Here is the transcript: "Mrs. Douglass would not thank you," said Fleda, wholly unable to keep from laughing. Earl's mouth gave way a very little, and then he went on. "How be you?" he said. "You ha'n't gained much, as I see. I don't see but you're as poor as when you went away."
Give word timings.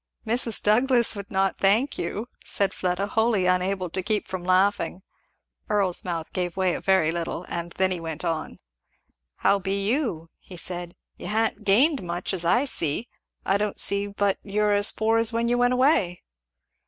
"Mrs. 0.25 0.63
Douglass 0.63 1.15
would 1.15 1.29
not 1.29 1.59
thank 1.59 1.95
you," 1.99 2.27
said 2.43 2.73
Fleda, 2.73 3.05
wholly 3.05 3.45
unable 3.45 3.87
to 3.91 4.01
keep 4.01 4.27
from 4.27 4.43
laughing. 4.43 5.03
Earl's 5.69 6.03
mouth 6.03 6.33
gave 6.33 6.57
way 6.57 6.73
a 6.73 6.81
very 6.81 7.11
little, 7.11 7.45
and 7.47 7.71
then 7.73 7.91
he 7.91 7.99
went 7.99 8.25
on. 8.25 8.57
"How 9.35 9.59
be 9.59 9.87
you?" 9.87 10.31
he 10.39 10.57
said. 10.57 10.95
"You 11.17 11.27
ha'n't 11.27 11.65
gained 11.65 12.01
much, 12.01 12.33
as 12.33 12.43
I 12.45 12.65
see. 12.65 13.09
I 13.45 13.59
don't 13.59 13.79
see 13.79 14.07
but 14.07 14.39
you're 14.41 14.73
as 14.73 14.91
poor 14.91 15.19
as 15.19 15.31
when 15.31 15.47
you 15.47 15.59
went 15.59 15.73
away." 15.73 16.23